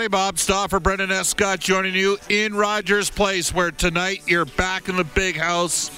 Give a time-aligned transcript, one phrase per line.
[0.00, 0.30] everybody.
[0.30, 5.04] Bob Stauffer, Brendan Escott joining you in Rogers Place, where tonight you're back in the
[5.04, 5.90] big house.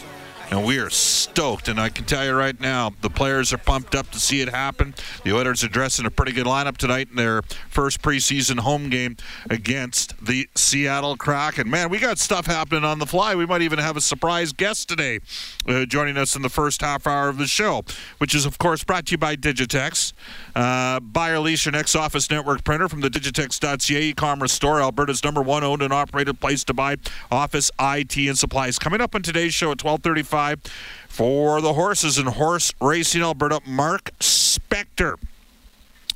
[0.50, 0.90] And we are
[1.32, 1.66] stoked.
[1.68, 4.50] And I can tell you right now, the players are pumped up to see it
[4.50, 4.94] happen.
[5.24, 9.16] The Oilers are dressing a pretty good lineup tonight in their first preseason home game
[9.48, 11.70] against the Seattle Kraken.
[11.70, 13.34] Man, we got stuff happening on the fly.
[13.34, 15.20] We might even have a surprise guest today
[15.66, 17.82] uh, joining us in the first half hour of the show,
[18.18, 20.12] which is, of course, brought to you by Digitex.
[20.54, 25.24] Uh, buy or lease your next office network printer from the Digitex.ca e-commerce store, Alberta's
[25.24, 26.96] number one owned and operated place to buy
[27.30, 28.78] office IT and supplies.
[28.78, 30.60] Coming up on today's show at 12:35
[31.12, 35.16] for the horses and horse racing Alberta, Mark Spector.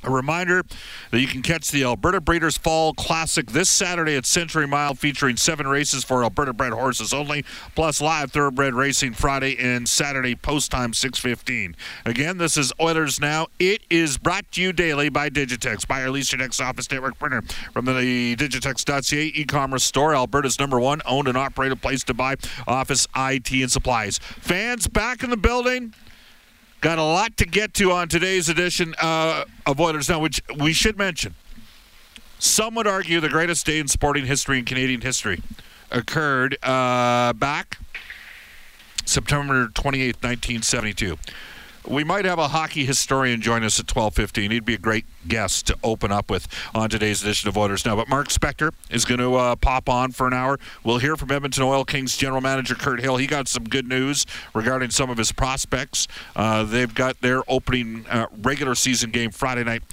[0.03, 0.63] A reminder
[1.11, 5.37] that you can catch the Alberta Breeders' Fall Classic this Saturday at Century Mile, featuring
[5.37, 7.43] seven races for Alberta bred horses only,
[7.75, 11.75] plus live thoroughbred racing Friday and Saturday post time 6:15.
[12.05, 13.47] Again, this is Oilers Now.
[13.59, 15.87] It is brought to you daily by Digitex.
[15.87, 17.41] Buy or lease your next office network printer
[17.73, 22.35] from the Digitex.ca e-commerce store, Alberta's number one owned and operated place to buy
[22.67, 24.19] office IT and supplies.
[24.19, 25.93] Fans back in the building.
[26.79, 30.73] Got a lot to get to on today's edition uh, of Oilers Now, which we
[30.73, 31.33] should mention.
[32.37, 35.41] Some would argue the greatest day in sporting history and Canadian history
[35.89, 37.79] occurred uh, back
[39.05, 41.17] September 28, 1972.
[41.89, 44.51] We might have a hockey historian join us at 12:15.
[44.51, 47.95] He'd be a great guest to open up with on today's edition of Oilers Now.
[47.95, 50.59] But Mark Spector is going to uh, pop on for an hour.
[50.83, 53.15] We'll hear from Edmonton Oil Kings general manager Kirt Hill.
[53.15, 56.09] He got some good news regarding some of his prospects.
[56.35, 59.83] Uh, they've got their opening uh, regular season game Friday night.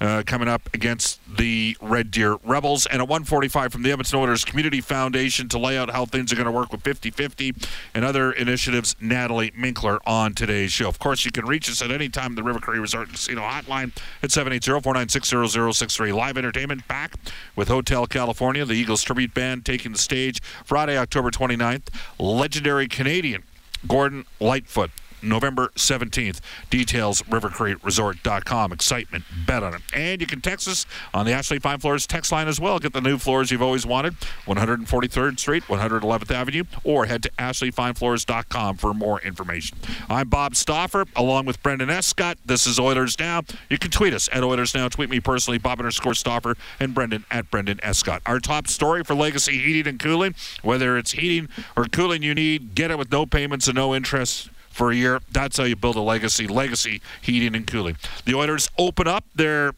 [0.00, 2.86] Uh, coming up against the Red Deer Rebels.
[2.86, 6.36] And at 145 from the Edmonton Oilers Community Foundation to lay out how things are
[6.36, 10.88] going to work with 50-50 and other initiatives, Natalie Minkler on today's show.
[10.88, 13.96] Of course, you can reach us at any time the River Cree Resort Casino hotline
[14.22, 16.14] at 780-496-0063.
[16.14, 17.14] Live entertainment back
[17.56, 21.88] with Hotel California, the Eagles Tribute Band taking the stage Friday, October 29th.
[22.18, 23.42] Legendary Canadian
[23.86, 24.90] Gordon Lightfoot
[25.22, 26.40] November 17th.
[26.70, 28.72] Details rivercreeresort.com.
[28.72, 29.82] Excitement, bet on it.
[29.94, 32.78] And you can text us on the Ashley Fine Floors text line as well.
[32.78, 34.14] Get the new floors you've always wanted.
[34.46, 39.78] 143rd Street, 111th Avenue, or head to ashleyfinefloors.com for more information.
[40.08, 42.38] I'm Bob Stauffer, along with Brendan Escott.
[42.44, 43.42] This is Oilers Now.
[43.68, 44.88] You can tweet us at Oilers Now.
[44.88, 48.22] Tweet me personally, Bob underscore Stauffer, and Brendan at Brendan Escott.
[48.26, 52.74] Our top story for Legacy Heating and Cooling, whether it's heating or cooling you need,
[52.74, 55.20] get it with no payments and no interest for a year.
[55.30, 56.46] That's how you build a legacy.
[56.46, 57.96] Legacy heating and cooling.
[58.24, 59.72] The Oilers open up their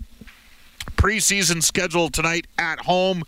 [0.96, 3.24] preseason schedule tonight at home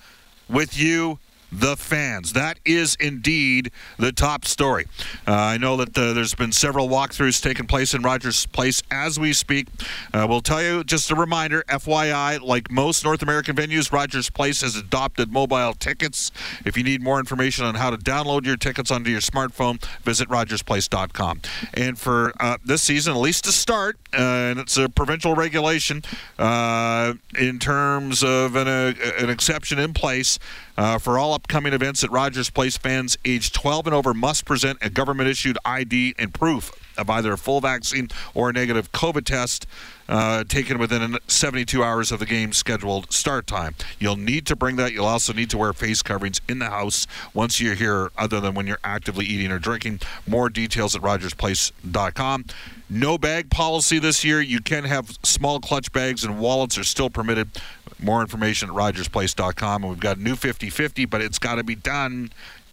[0.48, 1.18] with you
[1.58, 2.34] the fans.
[2.34, 4.86] That is indeed the top story.
[5.26, 9.18] Uh, I know that uh, there's been several walkthroughs taking place in Rogers Place as
[9.18, 9.68] we speak.
[10.12, 14.60] Uh, we'll tell you just a reminder FYI, like most North American venues, Rogers Place
[14.60, 16.30] has adopted mobile tickets.
[16.64, 20.28] If you need more information on how to download your tickets onto your smartphone, visit
[20.28, 21.40] rogersplace.com.
[21.74, 26.02] And for uh, this season, at least to start, uh, and it's a provincial regulation
[26.38, 30.38] uh, in terms of an, an exception in place.
[30.76, 34.78] Uh, for all upcoming events at Rogers Place, fans age 12 and over must present
[34.82, 39.24] a government issued ID and proof of either a full vaccine or a negative COVID
[39.24, 39.66] test
[40.08, 43.74] uh, taken within 72 hours of the game's scheduled start time.
[43.98, 44.92] You'll need to bring that.
[44.92, 48.54] You'll also need to wear face coverings in the house once you're here, other than
[48.54, 50.00] when you're actively eating or drinking.
[50.26, 52.44] More details at rogersplace.com.
[52.88, 54.40] No bag policy this year.
[54.40, 57.50] You can have small clutch bags and wallets are still permitted.
[58.00, 59.82] More information at rogersplace.com.
[59.84, 62.30] And we've got a new 50 50, but it's got to be done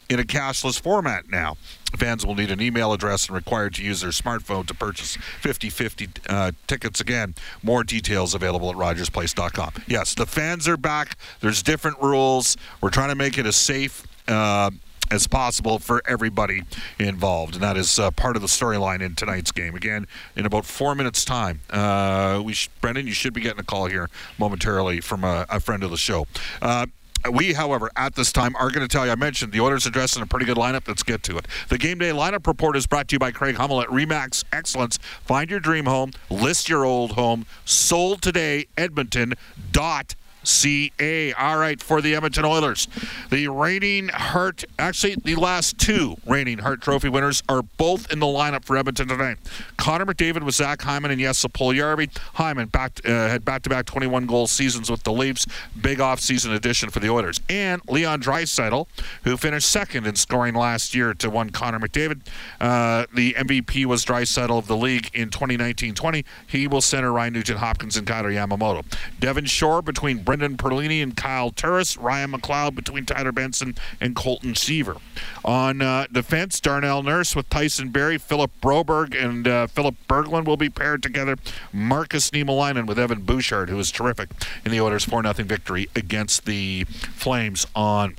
[0.09, 1.57] in a cashless format now.
[1.97, 6.19] Fans will need an email address and required to use their smartphone to purchase 50-50
[6.27, 6.99] uh, tickets.
[6.99, 9.73] Again, more details available at rogersplace.com.
[9.87, 11.17] Yes, the fans are back.
[11.39, 12.57] There's different rules.
[12.81, 14.71] We're trying to make it a safe uh,
[15.11, 16.63] as possible for everybody
[16.99, 17.55] involved.
[17.55, 19.75] And that is uh, part of the storyline in tonight's game.
[19.75, 23.63] Again, in about four minutes' time, uh, we sh- Brendan, you should be getting a
[23.63, 26.25] call here momentarily from a, a friend of the show.
[26.61, 26.87] Uh,
[27.31, 29.11] we, however, at this time are going to tell you.
[29.11, 30.87] I mentioned the Oilers addressing a pretty good lineup.
[30.87, 31.47] Let's get to it.
[31.69, 34.97] The game day lineup report is brought to you by Craig Hummel at Remax Excellence.
[35.23, 37.45] Find your dream home, list your old home.
[37.63, 39.35] Sold today, Edmonton.
[39.71, 41.33] Dot CA.
[41.33, 42.87] All right, for the Edmonton Oilers.
[43.29, 48.25] The reigning Hart, actually, the last two reigning Hart Trophy winners are both in the
[48.25, 49.37] lineup for Edmonton tonight.
[49.77, 52.15] Connor McDavid with Zach Hyman and Jesse Puljujarvi.
[52.35, 55.45] Hyman back, uh, had back to back 21 goal seasons with the Leafs.
[55.79, 57.39] Big offseason addition for the Oilers.
[57.49, 58.87] And Leon Draisaitl,
[59.23, 62.21] who finished second in scoring last year to one Connor McDavid.
[62.59, 66.25] Uh, the MVP was Draisaitl of the league in 2019 20.
[66.47, 68.83] He will center Ryan Nugent Hopkins and Kailer Yamamoto.
[69.19, 71.95] Devin Shore between Brendan Perlini and Kyle Turris.
[71.95, 74.99] Ryan McLeod between Tyler Benson and Colton Sceviour.
[75.45, 80.57] On uh, defense, Darnell Nurse with Tyson Barrie, Philip Broberg, and uh, Philip Berglund will
[80.57, 81.37] be paired together.
[81.71, 84.31] Markus Niemelainen with Evan Bouchard, who is terrific
[84.65, 88.15] in the Oilers' 4 0 victory against the Flames on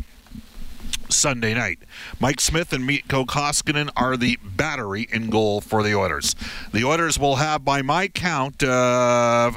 [1.09, 1.81] Sunday night.
[2.21, 6.37] Mike Smith and Mikko Koskinen are the battery in goal for the Oilers.
[6.73, 9.51] The Oilers will have, by my count, uh,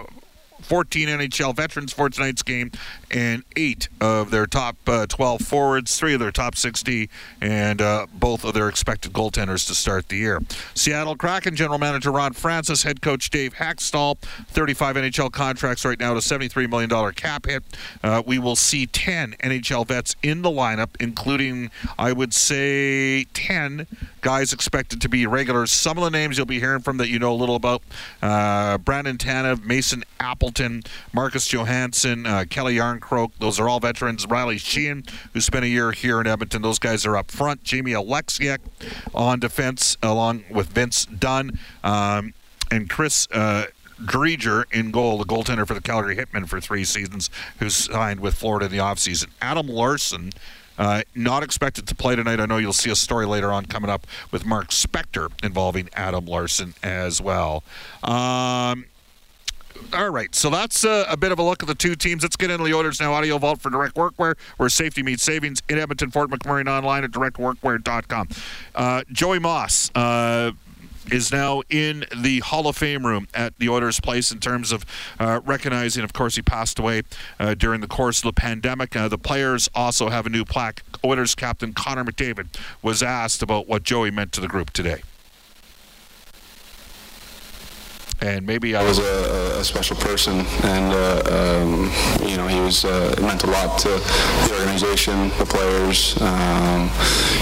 [0.67, 2.71] 14 NHL veterans for tonight's game,
[3.12, 7.09] and eight of their top uh, 12 forwards, three of their top 60,
[7.42, 10.42] and uh, both of their expected goaltenders to start the year.
[10.74, 16.13] Seattle Kraken general manager Ron Francis, head coach Dave Hakstol, 35 NHL contracts right now
[16.13, 17.63] to $73 million cap hit.
[18.04, 23.88] Uh, we will see 10 NHL vets in the lineup, including, I would say, 10
[24.21, 25.71] guys expected to be regulars.
[25.71, 27.81] Some of the names you'll be hearing from that you know a little about
[28.21, 30.83] uh, Brandon Tanev, Mason Appleton,
[31.13, 33.31] Marcus Johansson, Kelly uh, Calle Jarnkrok.
[33.39, 34.25] Those are all veterans.
[34.27, 36.61] Riley Sheahan, who spent a year here in Edmonton.
[36.61, 37.63] Those guys are up front.
[37.63, 38.59] Jamie Oleksiak
[39.13, 42.33] on defense, along with Vince Dunn um,
[42.71, 43.27] and Chris.
[43.31, 43.65] Uh,
[43.99, 48.35] Driedger in goal, the goaltender for the Calgary Hitmen for three seasons, who signed with
[48.35, 49.25] Florida in the offseason.
[49.41, 50.29] Adam Larsson,
[50.77, 52.39] uh, not expected to play tonight.
[52.39, 56.27] I know you'll see a story later on coming up with Mark Spector involving Adam
[56.27, 57.63] Larsson as well.
[58.03, 58.85] Um,
[59.94, 62.24] all right, so that's a, a, bit of a look at the two teams.
[62.24, 63.13] Let's get into the orders now.
[63.13, 67.11] Audio Vault for Direct Workwear, where safety meets savings in Edmonton, Fort McMurray, online at
[67.11, 68.30] directworkwear.com.
[68.75, 69.92] Uh, Joey Moss.
[69.95, 70.51] Uh,
[71.09, 74.85] is now in the Hall of Fame room at the Oilers Place in terms of
[75.21, 77.04] uh, recognizing, of course, he passed away
[77.40, 78.94] uh, during the course of the pandemic.
[78.94, 80.83] Uh, the players also have a new plaque.
[81.06, 82.47] Oilers captain Connor McDavid
[82.81, 85.01] was asked about what Joey meant to the group today
[88.21, 91.92] and maybe I was a, a special person, and uh, um,
[92.28, 96.19] you know he was uh, it meant a lot to the organization, the players.
[96.21, 96.90] Um,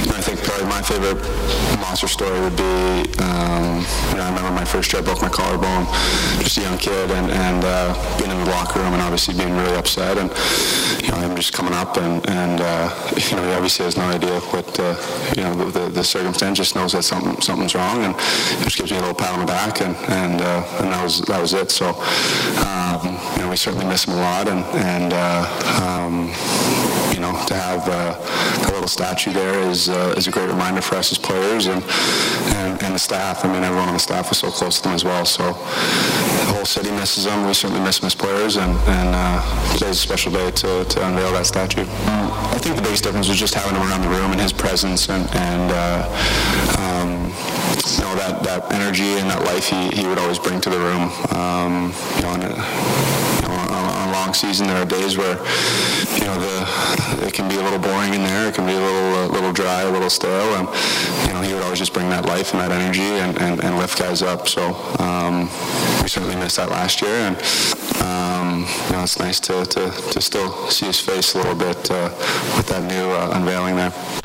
[0.03, 1.21] you know, I think probably my favorite
[1.79, 5.29] monster story would be um, you know I remember my first year I broke my
[5.29, 5.85] collarbone,
[6.43, 9.55] just a young kid, and, and uh, being in the locker room and obviously being
[9.55, 10.29] really upset, and
[11.01, 14.03] you know him just coming up and and uh, you know he obviously has no
[14.03, 14.95] idea what uh,
[15.37, 18.13] you know the, the, the, circumstance, just knows that something something's wrong, and
[18.59, 21.03] it just gives me a little pat on the back and and uh, and that
[21.03, 21.71] was that was it.
[21.71, 21.89] So
[22.65, 25.45] um, you know, we certainly miss him a lot, and and uh,
[25.83, 26.27] um,
[27.13, 30.81] you know, to have uh, a little statue there is uh, is a great reminder
[30.81, 31.83] for us as players and,
[32.55, 33.45] and and the staff.
[33.45, 35.25] I mean, everyone on the staff was so close to them as well.
[35.25, 37.45] So the whole city misses him.
[37.47, 41.45] We certainly miss as players, and and today's a special day to, to unveil that
[41.45, 41.85] statue.
[41.85, 45.09] I think the biggest difference was just having him around the room and his presence
[45.09, 45.71] and and.
[46.79, 47.54] Um,
[47.97, 50.79] you know that, that energy and that life he, he would always bring to the
[50.79, 51.11] room.
[51.31, 52.55] Um, you know, and, uh,
[53.35, 55.37] you know on, on a long season, there are days where
[56.15, 58.47] you know the it can be a little boring in there.
[58.47, 60.67] It can be a little a little dry, a little stale, and
[61.27, 63.77] you know he would always just bring that life and that energy and, and, and
[63.77, 64.47] lift guys up.
[64.47, 65.49] So um,
[66.01, 67.35] we certainly missed that last year, and
[68.01, 71.89] um, you know it's nice to, to, to still see his face a little bit
[71.91, 72.09] uh,
[72.55, 74.24] with that new uh, unveiling there.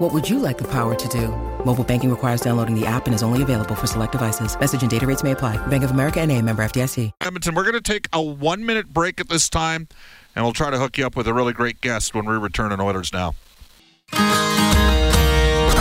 [0.00, 1.28] What would you like the power to do?
[1.64, 4.58] Mobile banking requires downloading the app and is only available for select devices.
[4.58, 5.56] Message and data rates may apply.
[5.68, 7.12] Bank of America and a member FDIC.
[7.20, 9.86] Edmonton, we're going to take a one-minute break at this time,
[10.34, 12.72] and we'll try to hook you up with a really great guest when we return
[12.72, 13.36] on Oilers Now.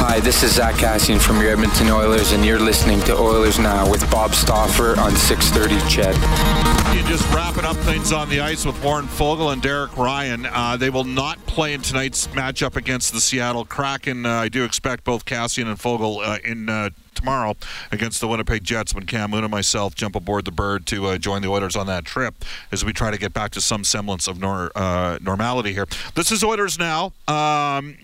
[0.05, 3.89] Hi, this is Zack Kassian from your Edmonton Oilers, and you're listening to Oilers Now
[3.89, 6.62] with Bob Stauffer on 630 CHED.
[6.93, 10.45] You just wrapping up things on the ice with Warren Foegele and Derek Ryan.
[10.45, 14.27] Uh, they will not play in tonight's matchup against the Seattle Kraken.
[14.27, 17.55] Uh, I do expect both Kassian and Foegele uh, in uh, tomorrow
[17.91, 21.17] against the Winnipeg Jets when Cam Moon and myself jump aboard the bird to uh,
[21.17, 24.27] join the Oilers on that trip as we try to get back to some semblance
[24.27, 25.87] of nor- uh, normality here.
[26.13, 27.11] This is Oilers now.
[27.27, 27.97] Um,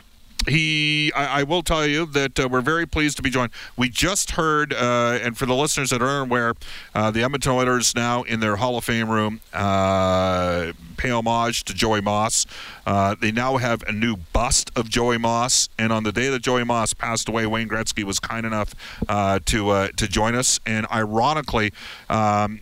[0.48, 3.52] he I, I, will tell you that uh, we're very pleased to be joined.
[3.76, 6.54] We just heard uh, and for the listeners that are aware
[6.96, 11.74] uh, the edmonton oilers now in their hall of fame room uh, pay homage to
[11.74, 12.46] joey moss.
[12.86, 16.42] Uh, they now have a new bust of joey moss and on the day that
[16.42, 18.74] joey moss passed away wayne gretzky was kind enough
[19.08, 20.60] uh, to to join us.
[20.66, 21.74] And ironically
[22.10, 22.62] um,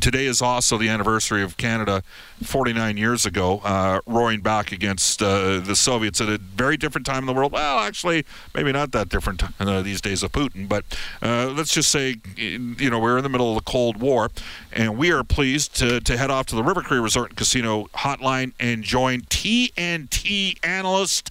[0.00, 2.02] today is also the anniversary of Canada
[2.42, 7.18] 49 years ago, uh, roaring back against uh, the Soviets at a very different time
[7.18, 7.52] in the world.
[7.52, 8.24] Well, actually,
[8.54, 10.84] maybe not that different uh, these days of Putin, but
[11.22, 14.30] uh, let's just say, you know, we're in the middle of the Cold War,
[14.72, 17.86] and we are pleased to, to head off to the River Cree Resort and Casino
[17.94, 21.30] hotline and join TNT analyst.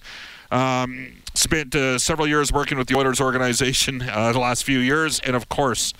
[0.50, 5.20] Um, spent uh, several years working with the Oilers organization uh, the last few years,
[5.20, 5.92] and of course,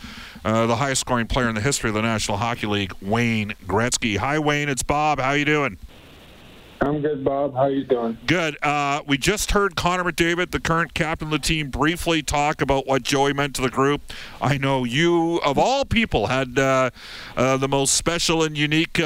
[0.45, 4.19] uh, the highest scoring player in the history of the National Hockey League, Wayne Gretzky.
[4.19, 4.69] Hi, Wayne.
[4.69, 5.19] It's Bob.
[5.19, 5.79] How you doing?
[6.81, 7.55] I'm good, Bob.
[7.55, 8.19] How you doing?
[8.27, 8.59] Good.
[8.63, 12.87] Uh, we just heard Connor McDavid, the current captain of the team, briefly talk about
[12.87, 14.03] what Joey meant to the group.
[14.41, 16.91] I know you, of all people, had uh,
[17.37, 19.01] uh, the most special and unique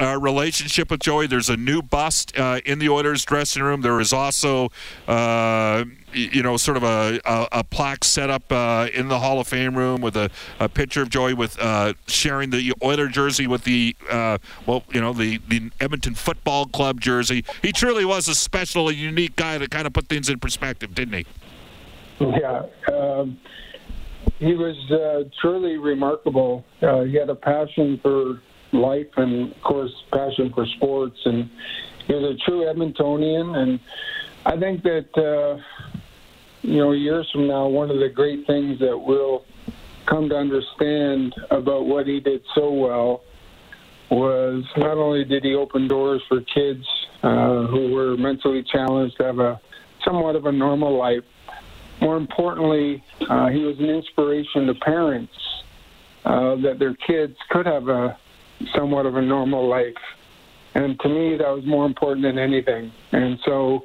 [0.00, 1.26] uh, uh, relationship with Joey.
[1.26, 3.82] There's a new bust uh, in the Oilers dressing room.
[3.82, 4.70] There is also,
[5.06, 9.40] uh, you know, sort of a, a, a plaque set up uh, in the Hall
[9.40, 13.46] of Fame room with a, a picture of Joey with uh, sharing the Oiler jersey
[13.46, 17.44] with the, uh, well, you know, the, the Edmonton Football Club jersey.
[17.62, 20.94] He truly was a special and unique guy that kind of put things in perspective,
[20.94, 21.26] didn't he?
[22.20, 22.62] Yeah.
[22.92, 23.38] Um,
[24.38, 24.76] he was
[25.40, 26.64] truly remarkable.
[26.80, 28.40] he had a passion for
[28.72, 31.18] life and, of course, passion for sports.
[31.24, 31.50] And
[32.06, 33.56] he was a true Edmontonian.
[33.56, 33.80] And
[34.46, 35.60] I think that, uh,
[36.62, 39.44] you know, years from now, one of the great things that we'll
[40.06, 43.22] come to understand about what he did so well
[44.10, 46.84] was not only did he open doors for kids
[47.22, 49.60] uh, who were mentally challenged to have a
[50.04, 51.22] somewhat of a normal life,
[52.00, 55.32] more importantly, uh, he was an inspiration to parents
[56.24, 58.18] uh, that their kids could have a
[58.74, 59.94] somewhat of a normal life.
[60.74, 62.92] And to me, that was more important than anything.
[63.12, 63.84] And so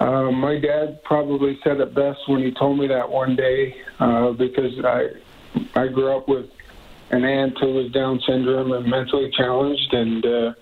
[0.00, 4.32] uh, my dad probably said it best when he told me that one day uh,
[4.32, 5.08] because I,
[5.74, 6.46] I grew up with
[7.10, 10.52] an aunt who was Down syndrome and mentally challenged, and uh,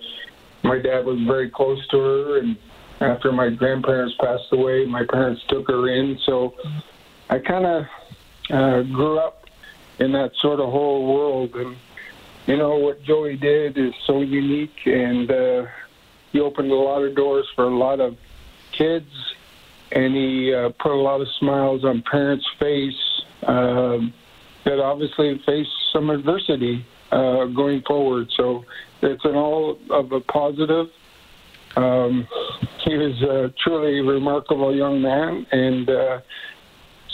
[0.63, 2.37] my dad was very close to her.
[2.39, 2.57] And
[3.01, 6.19] after my grandparents passed away, my parents took her in.
[6.25, 6.53] So
[7.29, 7.85] I kind of
[8.51, 9.45] uh, grew up
[9.99, 11.55] in that sort of whole world.
[11.55, 11.75] And
[12.45, 15.65] you know what Joey did is so unique, and uh,
[16.31, 18.15] he opened a lot of doors for a lot of
[18.71, 19.09] kids,
[19.91, 22.93] and he uh, put a lot of smiles on parents' face
[23.43, 23.97] uh,
[24.65, 28.27] that obviously faced some adversity uh, going forward.
[28.35, 28.65] So
[29.01, 30.87] it's an all of a positive.
[31.75, 32.27] Um,
[32.83, 36.19] he was a truly remarkable young man, and uh,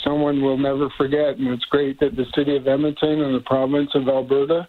[0.04, 1.36] someone we'll never forget.
[1.38, 4.68] And it's great that the city of Edmonton and the province of Alberta,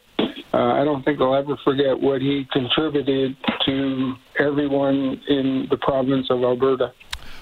[0.53, 6.27] uh, I don't think they'll ever forget what he contributed to everyone in the province
[6.29, 6.93] of Alberta.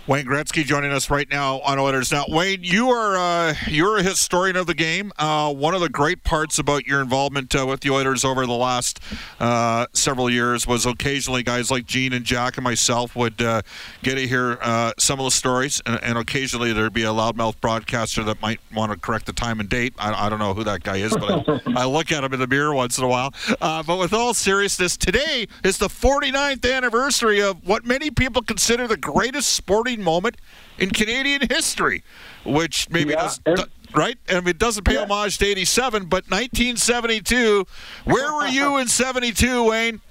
[0.08, 2.26] Wayne Gretzky joining us right now on Oilers Now.
[2.28, 5.12] Wayne, you are uh, you're a historian of the game.
[5.20, 8.52] Uh, one of the great parts about your involvement uh, with the Oilers over the
[8.52, 9.00] last
[9.40, 13.62] uh, several years was occasionally guys like Gene and Jack and myself would uh,
[14.02, 17.62] get to hear uh, some of the stories, and, and, occasionally there'd be a loudmouth
[17.62, 19.94] broadcaster that might want to correct the time and date.
[20.00, 22.40] I, I don't know who that guy is, but I, I, look at him in
[22.40, 23.34] the mirror once in a while.
[23.60, 28.98] but with all seriousness, today is the 49th anniversary of what many people consider the
[28.98, 30.38] greatest sporting moment
[30.78, 32.04] in Canadian history,
[32.46, 34.18] which maybe yeah, does, right?
[34.30, 35.06] I mean, it doesn't pay yeah.
[35.06, 37.66] homage to 87, but 1972.
[38.06, 40.02] Where were you in 72, Wayne?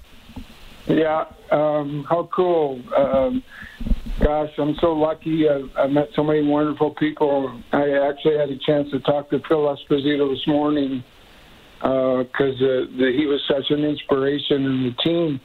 [0.87, 2.81] Yeah, um, how cool.
[2.95, 3.43] Um,
[4.19, 5.47] gosh, I'm so lucky.
[5.47, 7.61] I, I met so many wonderful people.
[7.71, 11.03] I actually had a chance to talk to Phil Esposito this morning
[11.79, 15.39] because uh, uh, he was such an inspiration, and the team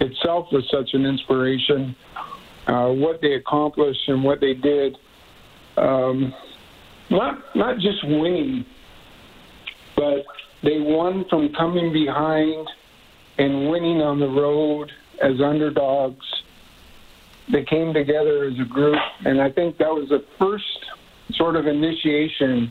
[0.00, 1.96] itself was such an inspiration
[2.68, 4.96] uh, what they accomplished and what they did.
[5.76, 6.34] Um,
[7.10, 8.64] not not just winning,
[9.96, 10.24] but
[10.62, 12.68] they won from coming behind
[13.38, 14.90] and winning on the road
[15.22, 16.26] as underdogs.
[17.50, 20.84] They came together as a group, and I think that was the first
[21.32, 22.70] sort of initiation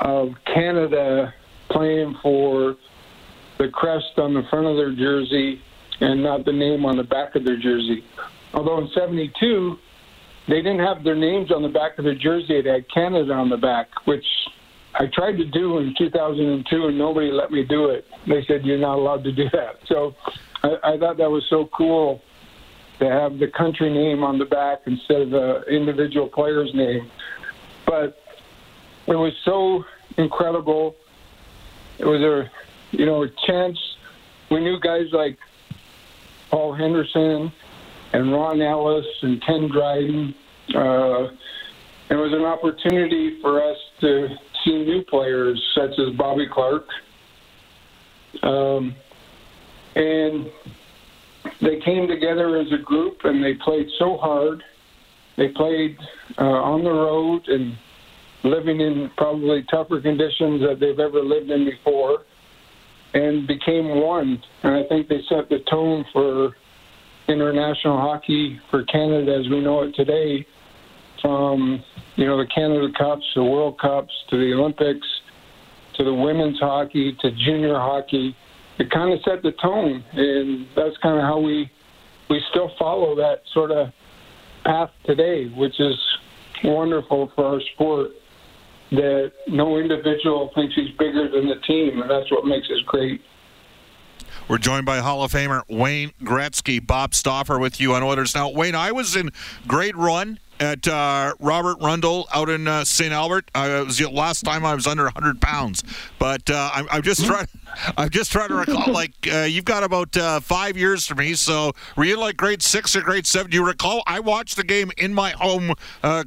[0.00, 1.32] of Canada
[1.70, 2.76] playing for
[3.58, 5.62] the crest on the front of their jersey
[6.00, 8.04] and not the name on the back of their jersey.
[8.54, 9.78] Although in 72,
[10.46, 12.58] they didn't have their names on the back of their jersey.
[12.58, 14.24] It had Canada on the back, which
[14.94, 18.06] I tried to do in 2002, and nobody let me do it.
[18.28, 19.80] They said you're not allowed to do that.
[19.86, 20.14] So
[20.62, 22.22] I, I thought that was so cool
[23.00, 27.10] to have the country name on the back instead of the individual player's name.
[27.86, 28.22] But
[29.08, 29.84] it was so
[30.16, 30.94] incredible.
[31.98, 32.50] It was a,
[32.96, 33.78] you know, a chance.
[34.50, 35.38] We knew guys like
[36.50, 37.52] Paul Henderson
[38.14, 40.34] and Ron Ellis and Ken Dryden.
[40.68, 41.24] Uh,
[42.10, 44.28] it was an opportunity for us to
[44.64, 46.86] see new players such as Bobby Clarke.
[48.42, 48.94] Um,
[49.96, 50.46] and
[51.60, 54.62] they came together as a group and they played so hard.
[55.36, 55.96] They played
[56.38, 57.76] uh, on the road and
[58.44, 62.18] living in probably tougher conditions that they've ever lived in before
[63.14, 64.40] and became one.
[64.62, 66.54] And I think they set the tone for
[67.28, 70.46] international hockey for Canada as we know it today,
[71.22, 71.82] from
[72.16, 75.06] you know the Canada Cups, the World Cups, to the Olympics,
[75.96, 78.36] to the women's hockey, to junior hockey.
[78.78, 81.70] It kind of set the tone, and that's kind of how we
[82.28, 83.88] we still follow that sort of
[84.64, 85.94] path today, which is
[86.62, 88.10] wonderful for our sport.
[88.90, 93.20] That no individual thinks he's bigger than the team, and that's what makes us great.
[94.46, 96.86] We're joined by Hall of Famer Wayne Gretzky.
[96.86, 98.50] Bob Stauffer with you on Oilers Now.
[98.50, 99.30] Wayne, I was in
[99.66, 103.10] great run at uh, Robert Rundle out in uh, St.
[103.10, 103.50] Albert.
[103.54, 105.82] Uh, it was the last time I was under 100 pounds.
[106.18, 107.46] But uh, I'm, I'm, just trying.
[107.96, 108.84] I'm just trying to recall.
[108.94, 111.32] Like uh, you've got about uh, five years for me.
[111.34, 113.50] So were you like grade six or grade seven?
[113.50, 114.02] Do you recall?
[114.06, 115.72] I watched the game in my home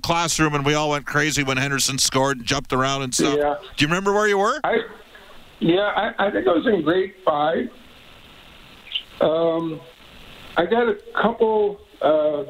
[0.01, 3.37] classroom, and we all went crazy when Henderson scored and jumped around and stuff.
[3.37, 3.55] Yeah.
[3.75, 4.59] Do you remember where you were?
[4.63, 4.77] I,
[5.59, 7.69] yeah, I, I think I was in grade five.
[9.21, 9.81] Um,
[10.57, 12.43] I got a couple uh,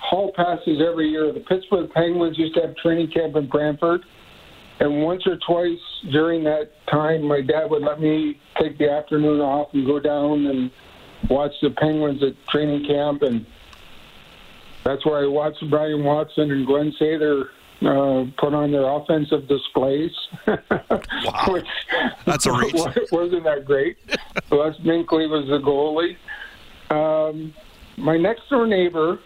[0.00, 1.32] hall passes every year.
[1.32, 4.02] The Pittsburgh Penguins used to have training camp in Brantford.
[4.80, 5.78] And once or twice
[6.10, 10.46] during that time, my dad would let me take the afternoon off and go down
[10.46, 10.70] and
[11.28, 13.22] watch the Penguins at training camp.
[13.22, 13.44] And
[14.84, 17.44] that's where I watched Bryan Watson and Glenn Sather
[17.82, 20.10] uh, put on their offensive displays.
[20.46, 21.44] wow.
[21.48, 21.66] Which
[22.26, 22.74] That's a reach.
[23.12, 23.96] Wasn't that great?
[24.50, 26.16] Les Binkley was the goalie.
[26.90, 27.54] Um,
[27.96, 29.18] my next door neighbor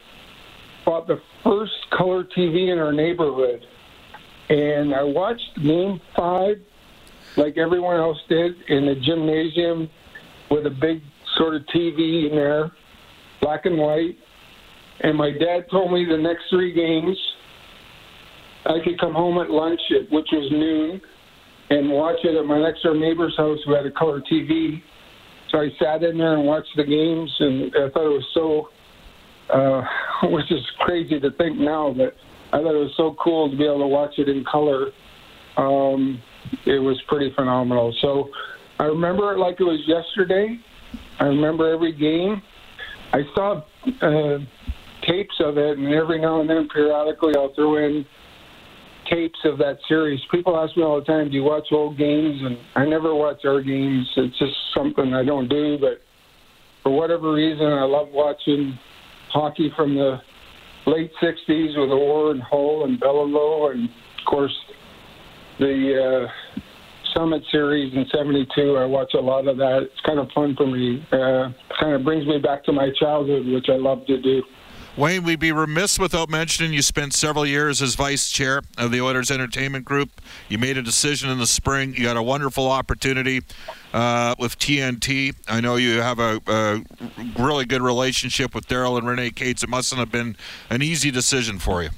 [0.84, 3.66] bought the first color TV in our neighborhood.
[4.50, 6.56] And I watched game five,
[7.36, 9.88] like everyone else did, in the gymnasium
[10.50, 11.00] with a big
[11.36, 12.70] sort of TV in there,
[13.40, 14.18] black and white.
[15.00, 17.18] And my dad told me the next three games–
[18.66, 21.00] I could come home at lunch, at, which was noon,
[21.70, 24.82] and watch it at my next door neighbor's house who had a color TV.
[25.50, 28.68] So I sat in there and watched the games, and I thought it was so,
[29.50, 29.82] uh,
[30.28, 32.16] which is crazy to think now, but
[32.52, 34.90] I thought it was so cool to be able to watch it in color.
[35.56, 36.20] Um,
[36.66, 37.94] it was pretty phenomenal.
[38.00, 38.30] So
[38.78, 40.58] I remember it like it was yesterday.
[41.20, 42.42] I remember every game.
[43.12, 43.62] I saw
[44.02, 44.38] uh,
[45.06, 48.04] tapes of it, and every now and then, periodically, I'll throw in
[49.10, 50.20] tapes of that series.
[50.30, 53.44] People ask me all the time, "Do you watch old games?" And I never watch
[53.44, 54.08] our games.
[54.16, 55.78] It's just something I don't do.
[55.78, 56.00] But
[56.82, 58.78] for whatever reason, I love watching
[59.30, 60.20] hockey from the
[60.86, 64.54] late '60s with Orr and Hull and Beliveau, and of course
[65.58, 66.60] the uh,
[67.14, 68.76] Summit Series in '72.
[68.76, 69.82] I watch a lot of that.
[69.82, 71.06] It's kind of fun for me.
[71.12, 74.42] Uh, kind of brings me back to my childhood, which I love to do.
[74.96, 79.00] Wayne, we'd be remiss without mentioning you spent several years as vice chair of the
[79.00, 80.20] Oilers Entertainment Group.
[80.48, 81.94] You made a decision in the spring.
[81.96, 83.42] You got a wonderful opportunity
[83.92, 85.34] uh, with TNT.
[85.48, 86.84] I know you have a, a
[87.36, 89.64] really good relationship with Daryl and Renee Katz.
[89.64, 90.36] It mustn't have been
[90.70, 91.90] an easy decision for you.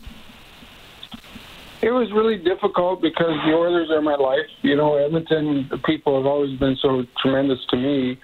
[1.82, 4.48] It was really difficult because the Oilers are my life.
[4.62, 8.18] You know, Edmonton the people have always been so tremendous to me.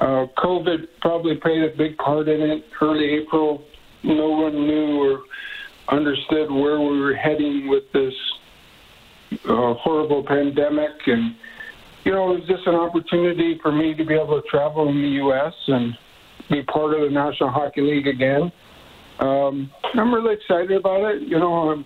[0.00, 2.64] Uh, COVID probably played a big part in it.
[2.80, 3.62] Early April,
[4.04, 5.22] no one knew or
[5.88, 8.14] understood where we were heading with this
[9.48, 10.90] uh, horrible pandemic.
[11.06, 11.34] And,
[12.04, 15.00] you know, it was just an opportunity for me to be able to travel in
[15.00, 15.52] the U.S.
[15.68, 15.92] and
[16.50, 18.52] be part of the National Hockey League again.
[19.20, 21.22] Um, I'm really excited about it.
[21.22, 21.84] You know, I'm,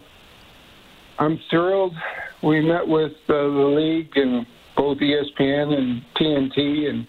[1.19, 1.95] I'm thrilled.
[2.43, 7.07] We met with uh, the league and both ESPN and TNT, and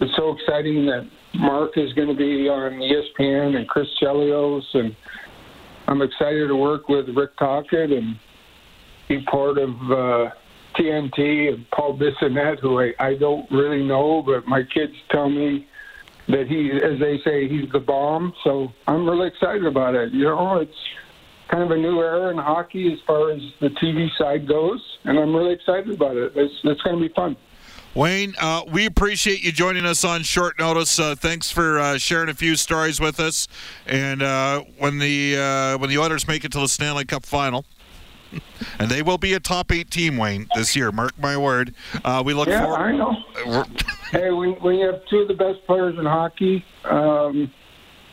[0.00, 4.94] it's so exciting that Mark is going to be on ESPN and Chris Chelios, and
[5.86, 8.16] I'm excited to work with Rick Tocchet and
[9.08, 10.30] be part of uh,
[10.76, 15.66] TNT and Paul Bissonnette, who I, I don't really know, but my kids tell me
[16.28, 18.32] that he, as they say, he's the bomb.
[18.44, 20.12] So I'm really excited about it.
[20.12, 20.72] You know, it's
[21.50, 25.18] kind of a new era in hockey as far as the TV side goes, and
[25.18, 26.32] I'm really excited about it.
[26.36, 27.36] It's, it's going to be fun.
[27.92, 30.96] Wayne, uh, we appreciate you joining us on short notice.
[31.00, 33.48] Uh, thanks for uh, sharing a few stories with us.
[33.84, 37.64] And uh, when the uh, when the Oilers make it to the Stanley Cup final,
[38.78, 40.92] and they will be a top eight team, Wayne, this year.
[40.92, 41.74] Mark my word.
[42.04, 42.78] Uh, we look yeah, forward.
[42.78, 43.64] I know.
[44.12, 47.50] hey, when, when you have two of the best players in hockey, um,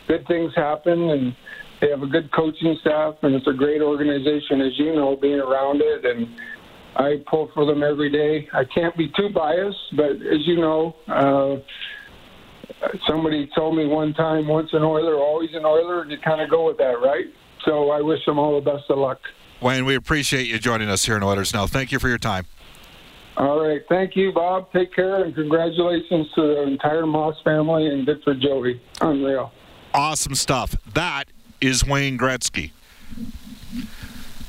[0.08, 1.36] good things happen, and
[1.82, 5.40] they have a good coaching staff, and it's a great organization, as you know, being
[5.40, 6.28] around it and
[6.96, 8.48] I pull for them every day.
[8.54, 11.58] I can't be too biased, but as you know, uh,
[13.08, 16.50] somebody told me one time, once an Oiler, always an Oiler, and you kind of
[16.50, 17.26] go with that, right?
[17.66, 19.20] So I wish them all the best of luck.
[19.62, 21.68] Wayne, we appreciate you joining us here in Oilers Now.
[21.68, 22.46] Thank you for your time.
[23.38, 23.82] All right.
[23.88, 24.72] Thank you, Bob.
[24.72, 28.82] Take care, and congratulations to the entire Moss family, and good for Joey.
[29.02, 29.52] Unreal.
[29.94, 30.76] Awesome stuff.
[30.94, 31.26] That
[31.62, 32.72] is Wayne Gretzky.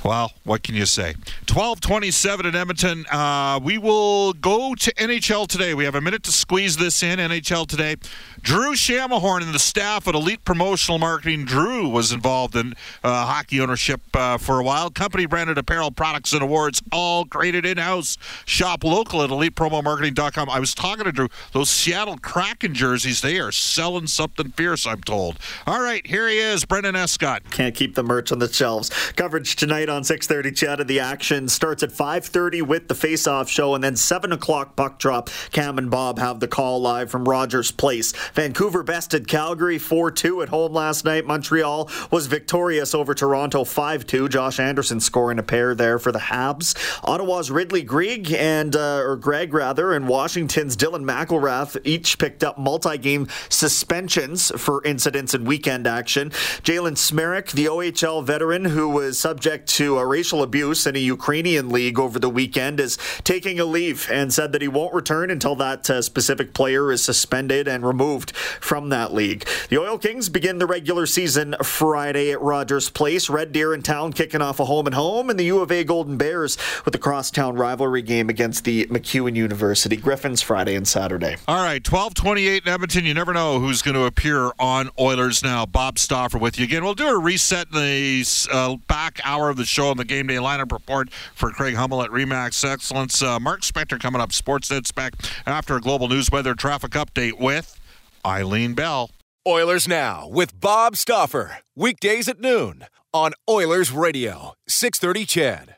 [0.05, 1.15] Well, what can you say?
[1.49, 3.05] 1227 in Edmonton.
[3.11, 5.75] Uh, we will go to NHL today.
[5.75, 7.19] We have a minute to squeeze this in.
[7.19, 7.97] NHL today.
[8.41, 11.45] Drew Shamahorn and the staff at Elite Promotional Marketing.
[11.45, 14.89] Drew was involved in uh, hockey ownership uh, for a while.
[14.91, 18.17] Company branded apparel products and awards, all created in house.
[18.45, 20.49] Shop local at elitepromomarketing.com.
[20.49, 21.29] I was talking to Drew.
[21.53, 25.39] Those Seattle Kraken jerseys, they are selling something fierce, I'm told.
[25.67, 27.51] All right, here he is, Brendan Escott.
[27.51, 28.91] Can't keep the merch on the shelves.
[29.17, 30.53] Coverage tonight on 6:30.
[30.53, 34.77] CHED of the action starts at 5:30 with the face-off show, and then 7 o'clock
[34.77, 35.31] puck drop.
[35.53, 38.13] Cam and Bob have the call live from Rogers Place.
[38.35, 41.27] Vancouver bested Calgary 4-2 at home last night.
[41.27, 44.29] Montreal was victorious over Toronto 5-2.
[44.29, 46.75] Josh Anderson scoring a pair there for the Habs.
[47.05, 52.59] Ottawa's Ridly Greig and uh, or Greg rather, and Washington's Dylan McIlrath each picked up
[52.59, 56.31] multi-game suspensions for incidents in weekend action.
[56.63, 61.69] Jalen Smereck, the OHL veteran who was subject to a racial abuse in a Ukrainian
[61.69, 65.55] league over the weekend, is taking a leave and said that he won't return until
[65.55, 69.47] that uh, specific player is suspended and removed from that league.
[69.69, 73.31] The Oil Kings begin the regular season Friday at Rogers Place.
[73.31, 75.85] Red Deer in town kicking off a home and home, and the U of A
[75.85, 81.37] Golden Bears with the crosstown rivalry game against the MacEwan University Griffins Friday and Saturday.
[81.47, 83.05] All right, 1228 in Edmonton.
[83.05, 85.67] You never know who's going to appear on Oilers now.
[85.67, 86.83] Bob Stauffer with you again.
[86.83, 90.27] We'll do a reset in the uh, back hour of the show on the game
[90.27, 93.23] day lineup report for Craig Hummel at Remax Excellence.
[93.23, 94.31] Uh, Mark Spector coming up.
[94.31, 95.15] Sportsnet's back
[95.47, 97.79] after a global news weather traffic update with
[98.25, 99.11] Eileen Bell.
[99.47, 101.59] Oilers Now with Bob Stauffer.
[101.75, 105.78] Weekdays at noon on Oilers Radio, 630 CHED.